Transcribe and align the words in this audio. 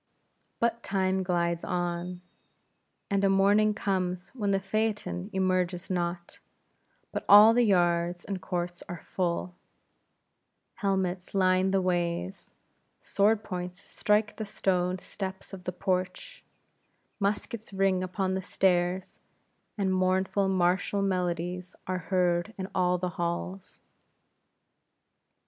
But 0.59 0.81
time 0.81 1.21
glides 1.21 1.63
on, 1.63 2.21
and 3.11 3.23
a 3.23 3.29
morning 3.29 3.75
comes, 3.75 4.29
when 4.29 4.49
the 4.49 4.59
phaeton 4.59 5.29
emerges 5.31 5.91
not; 5.91 6.39
but 7.11 7.23
all 7.29 7.53
the 7.53 7.61
yards 7.61 8.25
and 8.25 8.41
courts 8.41 8.81
are 8.89 9.03
full; 9.13 9.53
helmets 10.81 11.35
line 11.35 11.69
the 11.69 11.83
ways; 11.83 12.55
sword 12.99 13.43
points 13.43 13.79
strike 13.83 14.37
the 14.37 14.43
stone 14.43 14.97
steps 14.97 15.53
of 15.53 15.65
the 15.65 15.71
porch; 15.71 16.43
muskets 17.19 17.71
ring 17.71 18.01
upon 18.03 18.33
the 18.33 18.41
stairs; 18.41 19.19
and 19.77 19.93
mournful 19.93 20.47
martial 20.49 21.03
melodies 21.03 21.75
are 21.85 21.99
heard 22.09 22.55
in 22.57 22.67
all 22.73 22.97
the 22.97 23.09
halls. 23.21 23.81